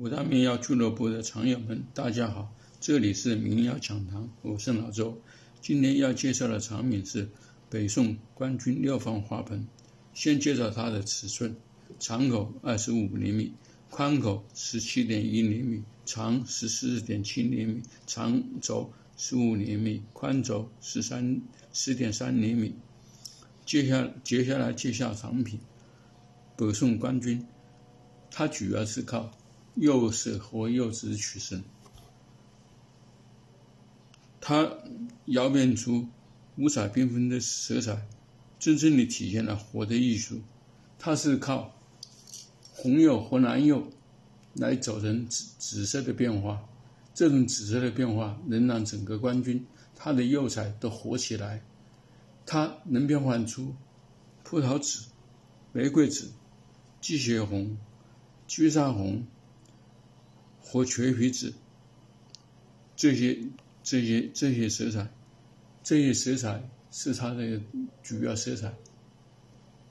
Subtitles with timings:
[0.00, 2.50] 五大民谣俱乐部的常友们，大家好，
[2.80, 5.20] 这里是民谣讲堂，我是老周。
[5.60, 7.28] 今天要介绍的产品是
[7.68, 9.68] 北宋官军六方花盆。
[10.14, 11.54] 先介绍它的尺寸：
[11.98, 13.52] 长口二十五厘米，
[13.90, 21.42] 宽口十七点一厘米，长十四点七厘米，长轴十五厘米，宽轴十三
[21.74, 22.74] 十点三厘米。
[23.66, 25.60] 接下接下来介绍产品：
[26.56, 27.46] 北宋官军，
[28.30, 29.30] 它主要是靠。
[29.80, 31.64] 釉色和釉质取胜，
[34.38, 34.76] 它
[35.24, 36.06] 窑变出
[36.58, 38.06] 五彩缤纷的色彩，
[38.58, 40.42] 真正的体现了活的艺术。
[40.98, 41.74] 它是靠
[42.74, 43.90] 红釉和蓝釉
[44.52, 46.62] 来组成紫紫色的变化，
[47.14, 49.66] 这种紫色的变化能让整个官军
[49.96, 51.62] 它的釉彩都活起来。
[52.44, 53.74] 它能变换出
[54.44, 55.06] 葡萄紫、
[55.72, 56.30] 玫瑰紫、
[57.00, 57.78] 鸡血红、
[58.46, 59.26] 朱砂红。
[60.70, 61.52] 和全皮紫，
[62.94, 63.36] 这些
[63.82, 65.12] 这些这些色彩，
[65.82, 67.60] 这些色彩是它的
[68.04, 68.72] 主要色彩。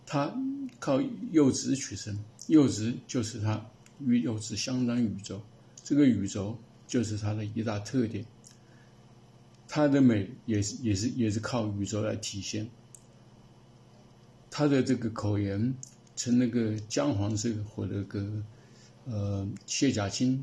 [0.06, 0.34] 它
[0.80, 1.02] 靠
[1.34, 5.42] 釉质取胜，釉质就是它与釉质相当宇宙，
[5.84, 8.25] 这个宇宙就是它的一大特点。
[9.68, 12.70] 它的美也是也是也是靠宇宙来体现。
[14.50, 15.75] 它的这个口沿
[16.16, 18.42] 呈那个姜黄色和那个
[19.03, 20.42] 呃蟹甲青。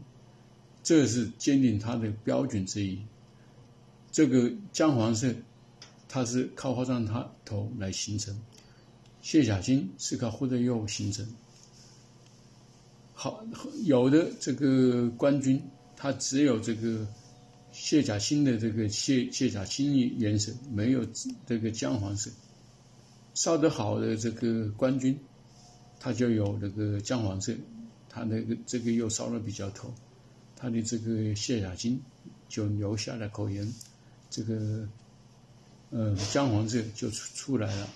[0.87, 2.97] 这是鉴定它的标准之一。
[4.13, 5.35] 这个姜黄色，
[6.09, 8.33] 它是靠花葬它头来形成；
[9.21, 11.27] 蟹甲青是靠或者釉形成。
[13.15, 13.45] 好，
[13.83, 15.61] 有的这个官军，
[15.97, 17.05] 它只有这个
[17.73, 21.05] 蟹甲青的这个蟹蟹甲青颜色，没有
[21.47, 22.31] 这个姜黄色。
[23.35, 25.19] 烧得好的这个官军，
[25.99, 27.53] 它就有那个姜黄色，
[28.09, 29.93] 它那个这个又烧了比较透。
[30.57, 32.03] 他的这个蟹甲金
[32.49, 33.71] 就留下了口沿，
[34.31, 34.89] 这个
[35.91, 37.89] 呃姜黄色就出出来了，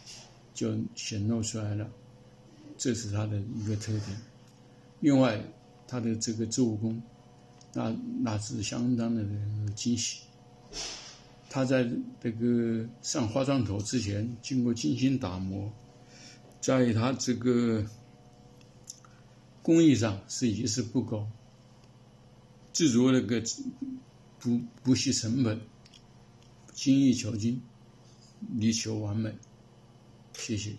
[0.53, 1.91] 就显露出来了，
[2.77, 4.05] 这是他的一个特点。
[5.01, 5.43] 另外，
[5.89, 7.03] 他的这个做工，
[7.73, 9.25] 那那是相当的
[9.75, 10.21] 精细。
[11.49, 11.91] 他在
[12.21, 15.73] 这个上化妆头之前，经过精心打磨，
[16.61, 17.85] 在他这个
[19.63, 21.27] 工艺上是一丝不苟。
[22.81, 23.43] 制作那个
[24.39, 25.61] 不不惜成本，
[26.73, 27.61] 精益求精，
[28.57, 29.35] 力求完美。
[30.33, 30.73] 谢谢。